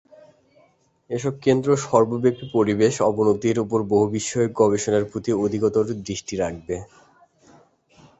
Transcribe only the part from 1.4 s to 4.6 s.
কেন্দ্র সর্বব্যাপী পরিবেশ অবনতির ওপর বহুবিষয়ক